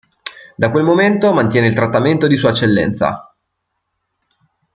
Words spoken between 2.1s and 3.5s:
di sua eccellenza.